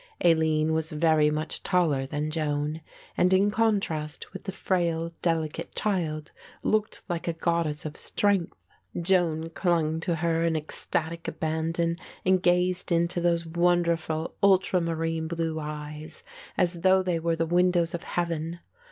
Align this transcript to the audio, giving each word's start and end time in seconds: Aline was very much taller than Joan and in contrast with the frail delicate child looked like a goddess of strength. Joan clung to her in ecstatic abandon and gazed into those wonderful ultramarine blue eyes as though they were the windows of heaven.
Aline 0.25 0.73
was 0.73 0.91
very 0.91 1.29
much 1.29 1.61
taller 1.61 2.07
than 2.07 2.31
Joan 2.31 2.81
and 3.15 3.31
in 3.31 3.51
contrast 3.51 4.33
with 4.33 4.45
the 4.45 4.51
frail 4.51 5.13
delicate 5.21 5.75
child 5.75 6.31
looked 6.63 7.03
like 7.07 7.27
a 7.27 7.33
goddess 7.33 7.85
of 7.85 7.95
strength. 7.95 8.57
Joan 8.99 9.51
clung 9.51 9.99
to 9.99 10.15
her 10.15 10.43
in 10.43 10.55
ecstatic 10.55 11.27
abandon 11.27 11.97
and 12.25 12.41
gazed 12.41 12.91
into 12.91 13.21
those 13.21 13.45
wonderful 13.45 14.33
ultramarine 14.41 15.27
blue 15.27 15.59
eyes 15.59 16.23
as 16.57 16.81
though 16.81 17.03
they 17.03 17.19
were 17.19 17.35
the 17.35 17.45
windows 17.45 17.93
of 17.93 18.01
heaven. 18.01 18.59